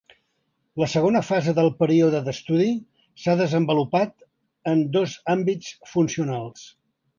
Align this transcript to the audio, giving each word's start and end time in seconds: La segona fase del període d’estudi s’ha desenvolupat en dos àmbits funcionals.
La 0.83 0.85
segona 0.93 1.19
fase 1.27 1.53
del 1.59 1.69
període 1.83 2.21
d’estudi 2.29 2.71
s’ha 3.25 3.37
desenvolupat 3.43 4.27
en 4.75 4.83
dos 4.99 5.17
àmbits 5.37 5.73
funcionals. 5.95 6.69